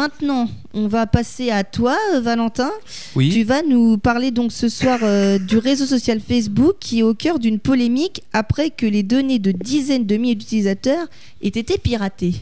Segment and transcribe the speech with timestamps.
[0.00, 2.70] Maintenant, on va passer à toi, euh, Valentin.
[3.16, 3.30] Oui.
[3.30, 7.14] Tu vas nous parler donc ce soir euh, du réseau social Facebook qui est au
[7.14, 11.08] cœur d'une polémique après que les données de dizaines de milliers d'utilisateurs
[11.42, 12.34] aient été piratées.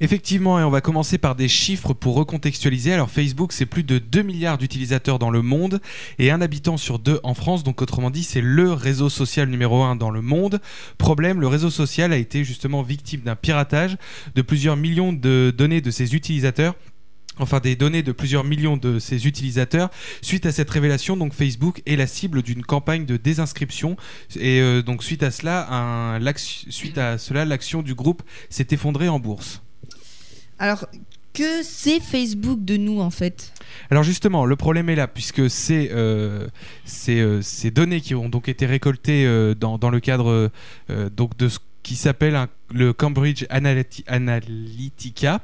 [0.00, 2.94] Effectivement, et on va commencer par des chiffres pour recontextualiser.
[2.94, 5.82] Alors Facebook, c'est plus de 2 milliards d'utilisateurs dans le monde
[6.18, 7.62] et un habitant sur deux en France.
[7.62, 10.62] Donc autrement dit, c'est le réseau social numéro un dans le monde.
[10.96, 13.98] Problème, le réseau social a été justement victime d'un piratage
[14.34, 16.74] de plusieurs millions de données de ses utilisateurs
[17.38, 19.90] enfin des données de plusieurs millions de ses utilisateurs.
[20.20, 23.96] Suite à cette révélation, donc Facebook est la cible d'une campagne de désinscription
[24.36, 29.08] et euh, donc suite à cela, un, suite à cela, l'action du groupe s'est effondrée
[29.08, 29.62] en bourse.
[30.58, 30.86] Alors
[31.32, 33.54] que c'est Facebook de nous en fait?
[33.90, 36.46] Alors justement, le problème est là, puisque c'est euh,
[37.08, 40.50] euh, ces données qui ont donc été récoltées dans, dans, le cadre
[41.16, 45.40] donc de ce qui s'appelle le Cambridge Analytica,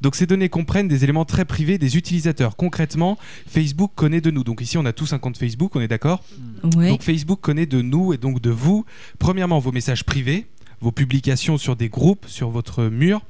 [0.00, 2.56] donc ces données comprennent des éléments très privés des utilisateurs.
[2.56, 4.44] Concrètement, Facebook connaît de nous.
[4.44, 6.22] Donc ici, on a tous un compte Facebook, on est d'accord
[6.62, 8.84] Donc Facebook connaît de nous et donc de vous.
[9.18, 10.46] Premièrement, vos messages privés,
[10.80, 13.22] vos publications sur des groupes, sur votre mur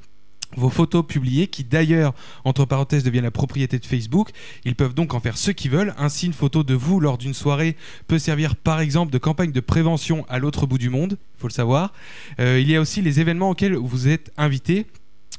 [0.57, 4.31] vos photos publiées qui d'ailleurs, entre parenthèses, deviennent la propriété de Facebook.
[4.65, 5.95] Ils peuvent donc en faire ce qu'ils veulent.
[5.99, 7.77] Ainsi, une photo de vous lors d'une soirée
[8.09, 11.49] peut servir par exemple de campagne de prévention à l'autre bout du monde, il faut
[11.49, 11.93] le savoir.
[12.41, 14.87] Euh, il y a aussi les événements auxquels vous êtes invité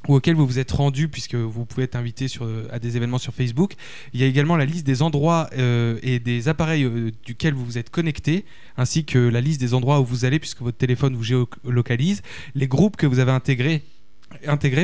[0.07, 3.17] ou auquel vous vous êtes rendu, puisque vous pouvez être invité sur, à des événements
[3.17, 3.73] sur Facebook.
[4.13, 7.65] Il y a également la liste des endroits euh, et des appareils euh, duquel vous
[7.65, 8.45] vous êtes connecté,
[8.77, 12.21] ainsi que la liste des endroits où vous allez, puisque votre téléphone vous géolocalise,
[12.55, 13.83] les groupes que vous avez intégrés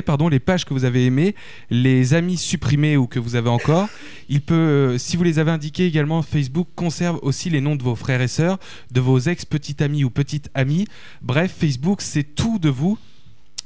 [0.06, 1.36] pardon, les pages que vous avez aimées,
[1.70, 3.88] les amis supprimés ou que vous avez encore.
[4.30, 7.84] Il peut, euh, si vous les avez indiqués également, Facebook conserve aussi les noms de
[7.84, 8.60] vos frères et sœurs,
[8.92, 10.88] de vos ex-petits amis ou petites amies.
[11.22, 12.98] Bref, Facebook, c'est tout de vous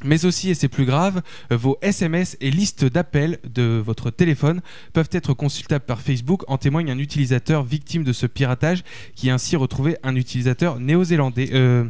[0.03, 4.61] mais aussi, et c'est plus grave, vos SMS et listes d'appels de votre téléphone
[4.93, 6.43] peuvent être consultables par Facebook.
[6.47, 8.83] En témoigne un utilisateur victime de ce piratage
[9.15, 11.49] qui a ainsi retrouvé un utilisateur néo-zélandais.
[11.53, 11.85] Euh,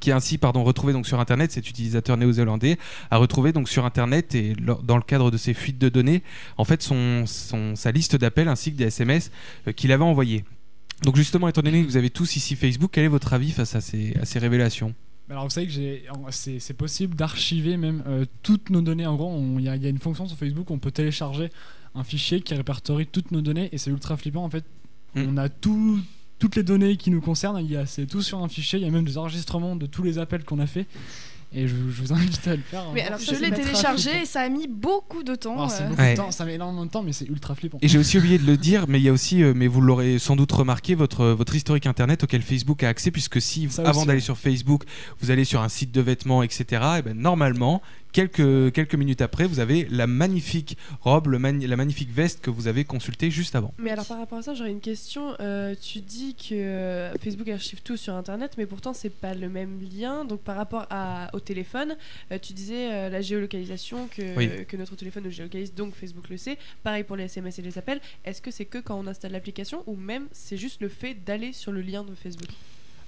[0.00, 2.76] qui a ainsi pardon, retrouvé donc sur Internet, cet utilisateur néo-zélandais
[3.10, 6.22] a retrouvé donc sur Internet et dans le cadre de ses fuites de données,
[6.58, 9.30] en fait son, sa liste d'appels ainsi que des SMS
[9.66, 10.44] euh, qu'il avait envoyés.
[11.02, 13.74] Donc justement, étant donné que vous avez tous ici Facebook, quel est votre avis face
[13.74, 14.94] à ces révélations?
[15.28, 15.72] Alors vous savez que
[16.30, 19.06] c'est possible d'archiver même euh, toutes nos données.
[19.06, 21.50] En gros, il y, a une fonction sur Facebook, on peut télécharger
[21.94, 24.64] un fichier qui répertorie toutes nos données et c'est ultra flippant en fait.
[25.14, 25.24] Hmm.
[25.28, 28.88] On a toutes les données qui nous concernent, c'est tout sur un fichier, il y
[28.88, 30.86] a même des enregistrements de tous les appels qu'on a fait
[31.52, 32.84] et je, vous invite à le faire.
[32.92, 35.68] Mais alors, je l'ai téléchargé et ça a mis beaucoup de temps.
[35.68, 35.88] c'est euh.
[35.88, 37.78] beaucoup de temps, ça met énormément de temps, mais c'est ultra flippant.
[37.82, 39.80] Et j'ai aussi oublié de le dire, mais il y a aussi, euh, mais vous
[39.80, 44.04] l'aurez sans doute remarqué, votre, votre historique internet auquel Facebook a accès, puisque si avant
[44.04, 44.82] d'aller sur Facebook,
[45.20, 47.80] vous allez sur un site de vêtements, etc., et ben, normalement,
[48.16, 52.66] quelques, quelques minutes après, vous avez la magnifique robe, le la magnifique veste que vous
[52.66, 53.74] avez consultée juste avant.
[53.76, 55.34] Mais alors par rapport à ça, j'aurais une question.
[55.40, 59.50] Euh, tu dis que euh, Facebook archive tout sur Internet, mais pourtant c'est pas le
[59.50, 60.24] même lien.
[60.24, 61.94] Donc par rapport à, au téléphone,
[62.32, 66.56] euh, tu disais la géolocalisation que, que notre téléphone nous géolocalise, donc Facebook le sait.
[66.82, 68.00] Pareil pour les SMS et les appels.
[68.24, 71.52] Est-ce que c'est que quand on installe l'application ou même c'est juste le fait d'aller
[71.52, 72.48] sur le lien de Facebook?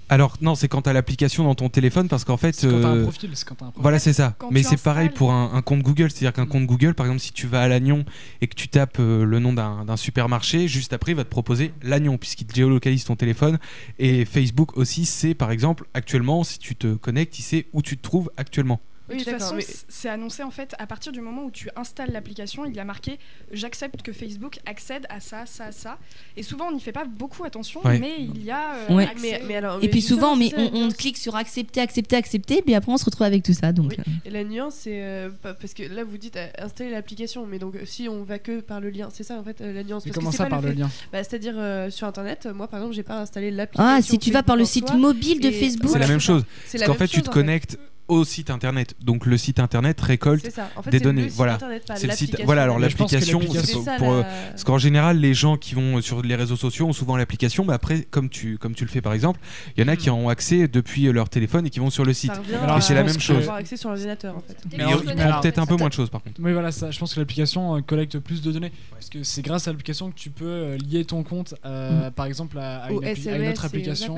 [0.09, 2.97] Alors non, c'est quand tu as l'application dans ton téléphone parce qu'en fait, quand un
[2.97, 3.81] euh, profil, quand un profil.
[3.81, 4.35] voilà c'est ça.
[4.49, 7.45] Mais c'est pareil pour un, compte Google, c'est-à-dire qu'un compte Google, par exemple, si tu
[7.45, 8.03] vas à Lannion
[8.41, 11.73] et que tu tapes euh, le nom d'un supermarché, juste après il va te proposer
[11.83, 13.59] Lannion puisqu'il te géolocalise ton téléphone
[13.99, 17.95] et Facebook aussi sait par exemple actuellement si tu te connectes, il sait où tu
[17.97, 18.79] te trouves actuellement.
[19.09, 22.11] Oui, de toute façon, c'est annoncé en fait à partir du moment où tu installes
[22.11, 23.19] l'application, il y a marqué
[23.51, 25.97] j'accepte que Facebook accède à ça, ça, ça.
[26.37, 28.75] Et souvent on n'y fait pas beaucoup attention, mais il y a.
[28.89, 32.91] Euh, mais, alors, et puis souvent, mais on, clique sur accepter, accepter, accepter, puis après
[32.91, 33.71] on se retrouve avec tout ça.
[33.71, 33.97] Donc.
[33.97, 34.03] Euh.
[34.25, 38.09] Et la nuance, c'est euh, parce que là vous dites installer l'application, mais donc si
[38.09, 40.03] on va que par le lien, c'est ça en fait la nuance?
[40.03, 40.89] Parce comment ça par le, lien?
[41.11, 41.55] Bah, C'est-à-dire
[41.91, 43.95] sur internet, moi par exemple, j'ai pas installé l'application.
[43.97, 45.89] Ah, si tu vas par le site mobile de Facebook.
[45.91, 46.43] C'est la même chose.
[46.71, 47.77] Parce qu'en fait, tu te connectes
[48.09, 48.95] au site internet.
[49.01, 50.49] Donc le site internet récolte
[50.91, 51.27] des données.
[51.29, 51.57] voilà,
[51.95, 52.41] c'est le site.
[52.43, 56.57] Voilà, alors l'application, pour, euh, parce qu'en général, les gens qui vont sur les réseaux
[56.57, 59.39] sociaux ont souvent l'application, mais après, comme tu comme tu le fais par exemple,
[59.77, 60.13] il y en a qui hmm.
[60.13, 62.31] ont accès depuis leur téléphone et qui vont sur le site.
[62.51, 63.47] Et c'est la même chose.
[63.49, 64.57] accès sur l'ordinateur en fait.
[64.77, 66.41] Mais ils peut-être un peu moins de choses par contre.
[66.41, 69.41] Oui, voilà, ça, je pense que l'application euh, collecte plus de données parce que c'est
[69.41, 72.09] grâce à l'application que tu peux euh, lier ton compte, hmm.
[72.15, 74.15] par exemple, à, une, autre application.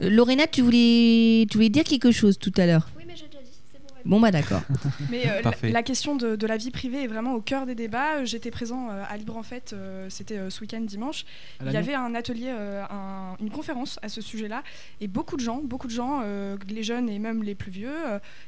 [0.00, 2.80] Lorena, tu voulais tu voulais dire quelque chose tout à l'heure.
[2.96, 4.62] Oui, mais j'ai déjà dit, c'est bon, bah d'accord.
[5.10, 7.74] Mais euh, la, la, question de, de, la vie privée est vraiment au cœur des
[7.74, 8.24] débats.
[8.24, 11.24] J'étais présent euh, à Libre en fait, euh, c'était euh, ce week-end dimanche.
[11.64, 14.62] Il y avait un atelier, euh, un, une conférence à ce sujet-là,
[15.00, 17.94] et beaucoup de gens, beaucoup de gens, euh, les jeunes et même les plus vieux,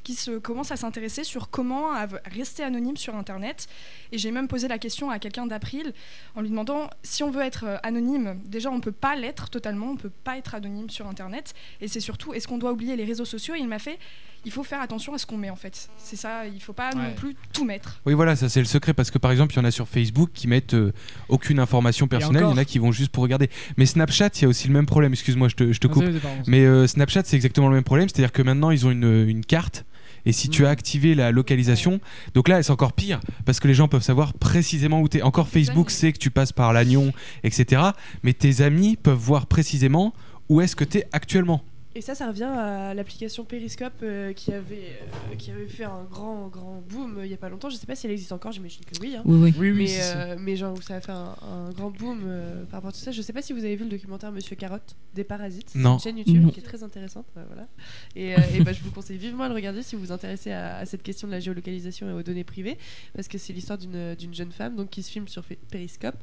[0.03, 1.91] qui se commencent à s'intéresser sur comment
[2.25, 3.69] rester anonyme sur Internet.
[4.13, 5.93] Et j'ai même posé la question à quelqu'un d'April
[6.35, 9.97] en lui demandant si on veut être anonyme, déjà on peut pas l'être totalement, on
[9.97, 11.55] peut pas être anonyme sur Internet.
[11.81, 13.55] Et c'est surtout, est-ce qu'on doit oublier les réseaux sociaux?
[13.55, 13.99] Et il m'a fait
[14.45, 15.89] il faut faire attention à ce qu'on met en fait.
[15.99, 17.03] C'est ça, il faut pas ouais.
[17.03, 18.01] non plus tout mettre.
[18.07, 19.89] Oui, voilà, ça c'est le secret parce que par exemple, il y en a sur
[19.89, 20.93] Facebook qui mettent euh,
[21.29, 23.51] aucune information personnelle, il y en a qui vont juste pour regarder.
[23.77, 26.05] Mais Snapchat, il y a aussi le même problème, excuse-moi, je te, je te coupe.
[26.47, 29.45] Mais euh, Snapchat, c'est exactement le même problème, c'est-à-dire que maintenant ils ont une, une
[29.45, 29.85] carte.
[30.25, 30.51] Et si mmh.
[30.53, 32.01] tu as activé la localisation,
[32.35, 35.23] donc là c'est encore pire parce que les gens peuvent savoir précisément où tu es.
[35.23, 37.13] Encore Facebook sait que tu passes par l'Agnon,
[37.43, 37.83] etc.
[38.23, 40.15] Mais tes amis peuvent voir précisément
[40.49, 41.63] où est-ce que tu es actuellement.
[41.95, 44.99] Et ça, ça revient à l'application Periscope euh, qui, avait,
[45.31, 47.69] euh, qui avait fait un grand, grand boom euh, il n'y a pas longtemps.
[47.69, 49.15] Je ne sais pas si elle existe encore, j'imagine que oui.
[49.15, 49.23] Hein.
[49.27, 49.55] Oui, oui.
[49.59, 52.79] oui, oui mais, euh, mais, genre, ça a fait un, un grand boom euh, par
[52.79, 53.13] rapport à tout ça.
[53.13, 55.69] Je ne sais pas si vous avez vu le documentaire Monsieur Carotte des Parasites.
[55.69, 56.49] C'est une chaîne YouTube non.
[56.49, 57.27] qui est très intéressante.
[57.35, 57.69] voilà.
[58.17, 60.79] Et, et bah, je vous conseille vivement de le regarder si vous vous intéressez à,
[60.79, 62.79] à, cette question de la géolocalisation et aux données privées.
[63.15, 66.17] Parce que c'est l'histoire d'une jeune femme donc, qui se filme sur Periscope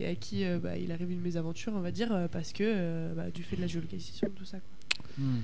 [0.00, 3.44] et à qui bah, il arrive une mésaventure, on va dire, parce que bah, du
[3.44, 4.58] fait de la géolocalisation, tout ça.
[4.58, 4.81] Quoi.
[5.18, 5.40] Hmm.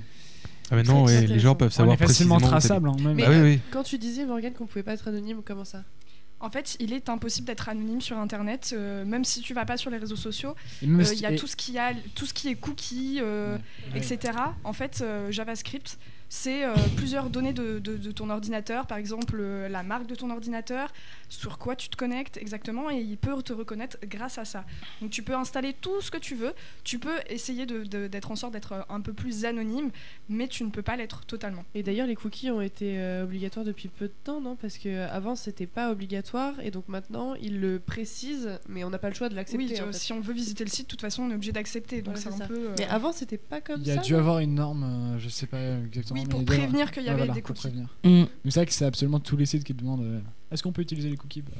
[0.71, 2.89] Ah mais non, ouais, les gens peuvent savoir on est facilement traçable.
[2.89, 3.15] Hein, même.
[3.15, 3.59] Mais ah, oui, oui.
[3.71, 5.83] quand tu disais Morgane qu'on pouvait pas être anonyme, comment ça?
[6.39, 9.77] En fait, il est impossible d'être anonyme sur Internet, euh, même si tu vas pas
[9.77, 10.55] sur les réseaux sociaux.
[10.81, 13.57] Il euh, y a tout ce qui a, tout ce qui est cookies, euh,
[13.93, 13.99] ouais.
[13.99, 14.33] etc.
[14.63, 15.97] En fait, JavaScript,
[16.29, 20.13] c'est euh, plusieurs données de, de, de, ton ordinateur, par exemple euh, la marque de
[20.13, 20.93] ton ordinateur,
[21.27, 24.63] sur quoi tu te connectes exactement, et il peut te reconnaître grâce à ça.
[25.01, 26.53] Donc tu peux installer tout ce que tu veux,
[26.83, 29.89] tu peux essayer d'être en sorte d'être un peu plus anonyme,
[30.29, 31.65] mais tu ne peux pas l'être totalement.
[31.73, 34.55] Et d'ailleurs, les cookies ont été euh, obligatoires depuis peu de temps, non?
[34.55, 36.28] Parce qu'avant, c'était pas obligatoire,
[36.61, 39.65] et donc maintenant, ils le précisent, mais on n'a pas le choix de l'accepter.
[39.65, 39.93] Oui, en fait.
[39.93, 42.01] si on veut visiter le site, de toute façon, on est obligé d'accepter.
[42.01, 42.47] Donc Ouais, c'est un ça.
[42.47, 42.53] peu.
[42.69, 44.01] euh, Mais avant, c'était pas comme Il y a ça.
[44.01, 46.19] dû avoir une norme, euh, je sais pas exactement.
[46.19, 47.61] Oui, pour prévenir qu'il y Ouais, avait voilà, des cookies.
[47.61, 47.87] prévenir.
[48.03, 48.23] Mm.
[48.45, 50.19] Mais c'est vrai que c'est absolument tous les sites qui demandent euh,
[50.51, 51.41] est-ce qu'on peut utiliser les cookies?
[51.41, 51.51] Bah,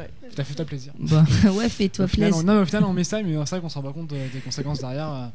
[0.00, 0.10] ouais.
[0.34, 0.92] Tout à fait, plaisir.
[0.98, 2.36] Bah, ouais, fais-toi plaisir.
[2.36, 3.92] on, non, mais au final, on met ça, mais c'est vrai qu'on s'en rend pas
[3.92, 5.26] compte des conséquences derrière euh,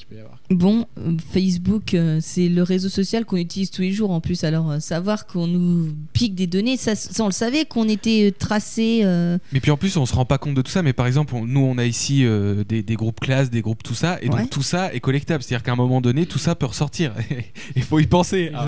[0.00, 0.38] qu'il peut y avoir.
[0.50, 0.86] Bon,
[1.32, 4.44] Facebook, euh, c'est le réseau social qu'on utilise tous les jours en plus.
[4.44, 8.28] Alors, euh, savoir qu'on nous pique des données, ça, ça, on le savait qu'on était
[8.28, 9.00] euh, tracé.
[9.04, 10.82] euh, Mais puis en plus, on se rend pas compte de tout ça.
[10.82, 13.82] Mais par exemple, on- nous, on a ici euh, des, des groupes classes, des groupes
[13.82, 14.46] tout ça, et donc Ouais.
[14.46, 15.42] tout ça est collectable.
[15.42, 17.14] C'est-à-dire qu'à un moment donné, tout ça peut ressortir.
[17.76, 18.50] Il faut y penser.
[18.60, 18.66] Ah,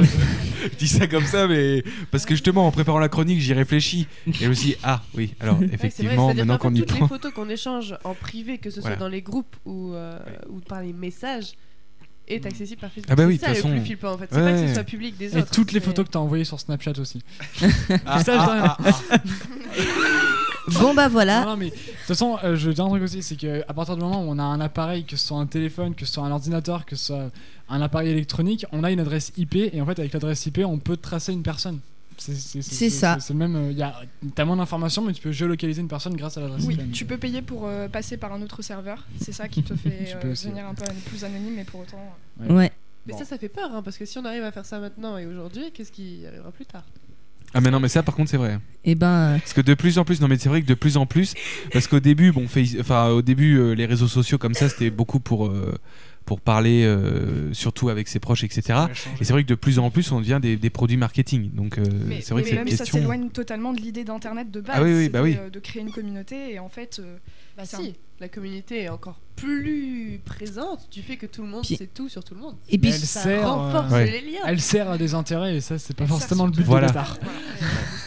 [0.71, 1.83] je dis ça comme ça, mais
[2.13, 4.07] parce que justement, en préparant la chronique, j'y réfléchis.
[4.29, 6.79] Et je me suis dit, ah oui, alors Ouais, c'est vrai, effectivement, maintenant qu'on y
[6.79, 7.01] toutes prend.
[7.01, 8.97] les photos qu'on échange en privé, que ce soit Voilà.
[8.97, 10.19] dans les groupes ou, euh,
[10.51, 11.22] ou par les messages,
[12.29, 13.11] est accessible par Facebook.
[13.11, 13.77] Ah bah oui, c'est ça de toute le façon.
[13.81, 14.29] plus flippant en fait.
[14.31, 14.69] C'est pas que Ouais.
[14.69, 15.51] ce soit public des Et autres.
[15.51, 17.23] toutes les photos que t'as envoyées sur Snapchat aussi.
[18.07, 19.17] Ah, Ça, ah, ah, ah.
[20.81, 21.45] Bon, bah Non, voilà.
[21.45, 23.97] non, mais de toute façon, euh, je veux dire un truc aussi, c'est qu'à partir
[23.97, 26.23] du moment où on a un appareil, que ce soit un téléphone, que ce soit
[26.25, 27.31] un ordinateur, que ce soit
[27.69, 30.79] un appareil électronique, on a une adresse IP et en fait, avec l'adresse IP, on
[30.79, 31.81] peut tracer une personne.
[32.61, 33.17] C'est ça.
[33.21, 33.57] C'est le même.
[33.57, 33.95] euh, y a,
[34.35, 37.17] t'as moins d'informations, mais tu peux géolocaliser une personne grâce à l'adresse Oui, tu peux
[37.19, 39.05] payer pour euh, passer par un autre serveur.
[39.21, 41.99] C'est ça qui te fait Tu euh, devenir un peu plus anonyme, mais pour autant.
[42.41, 42.71] Ouais.
[43.07, 43.19] Mais Bon.
[43.19, 45.27] ça, ça fait peur, hein, parce que si on arrive à faire ça maintenant et
[45.27, 46.85] aujourd'hui, qu'est-ce qui arrivera plus tard?
[47.55, 48.59] Ah, mais non, mais ça, par contre, c'est vrai.
[48.85, 50.73] Et ben, euh, Parce que de plus en plus, non mais c'est vrai que de
[50.75, 51.35] plus en plus,
[51.73, 54.89] parce qu'au début, bon, face- enfin au début, euh, les réseaux sociaux comme ça, c'était
[54.91, 55.75] beaucoup pour euh,
[56.25, 58.81] pour parler, euh, surtout avec ses proches, etc.
[59.21, 61.51] Et c'est vrai que de plus en plus, on devient des, des produits marketing.
[61.53, 61.85] Donc euh,
[62.21, 62.99] c'est vrai mais que même cette ça question.
[63.01, 64.77] s'éloigne totalement de l'idée d'Internet de base.
[64.79, 65.37] Ah oui, oui, C'était, bah oui.
[65.39, 66.99] euh, de créer une communauté et en fait.
[67.01, 67.17] euh,
[67.57, 71.75] Bah si, la communauté est encore plus présente du fait que tout le monde Puis-
[71.77, 72.55] sait tout sur tout le monde.
[72.71, 74.11] et puis, elle Ça sert, renforce euh, Ouais.
[74.13, 74.39] les liens.
[74.47, 76.87] Elle sert à des intérêts et ça, c'est pas Elle sert forcément le but Voilà.
[76.93, 76.99] de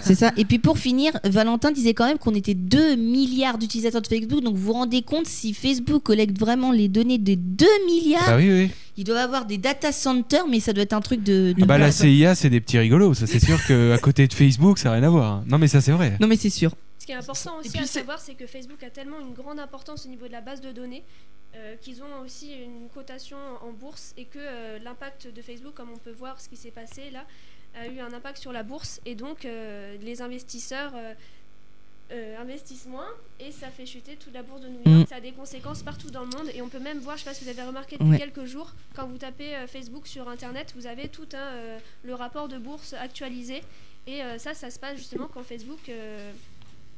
[0.01, 0.31] c'est ça.
[0.38, 4.41] Et puis pour finir, Valentin disait quand même qu'on était 2 milliards d'utilisateurs de Facebook.
[4.41, 8.38] Donc vous vous rendez compte si Facebook collecte vraiment les données des 2 milliards, Bah
[8.38, 8.72] oui, oui.
[8.95, 11.51] ils doivent avoir des data centers, mais ça doit être un truc de.
[11.51, 11.91] de Ah bah la.
[11.91, 13.15] CIA, c'est des petits rigolos.
[13.15, 15.43] Ça, c'est sûr qu'à côté de Facebook, ça n'a rien à voir.
[15.48, 16.15] Non mais ça, c'est vrai.
[16.22, 16.72] Non mais c'est sûr.
[17.06, 20.08] Ce qui est important aussi à savoir, c'est que Facebook a tellement une grande importance
[20.08, 21.04] au niveau de la base de données
[21.54, 25.92] euh, qu'ils ont aussi une cotation en bourse et que euh, l'impact de Facebook, comme
[25.92, 27.24] on peut voir ce qui s'est passé là,
[27.76, 30.94] a eu un impact sur la bourse et donc euh, les investisseurs
[32.40, 33.10] investissent moins
[33.40, 35.06] et ça fait chuter toute la bourse de New York.
[35.06, 35.06] Mm.
[35.08, 37.30] Ça a des conséquences partout dans le monde et on peut même voir, je sais
[37.30, 38.18] pas si vous avez remarqué depuis Ouais.
[38.18, 41.28] quelques jours, quand vous tapez Facebook sur internet, vous avez tout
[42.04, 43.62] le rapport de bourse actualisé
[44.08, 45.92] et ça, ça se passe justement quand Facebook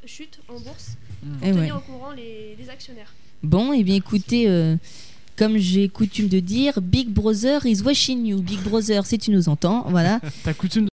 [0.08, 1.72] chute en bourse pour Eh tenir ouais.
[1.72, 3.14] au courant les, les actionnaires.
[3.44, 4.76] Bon, et bien écoutez, euh,
[5.36, 8.42] comme j'ai coutume de dire, Big Brother is watching you.
[8.42, 10.20] Big Brother, si tu nous entends, voilà.
[10.44, 10.86] T'as coutume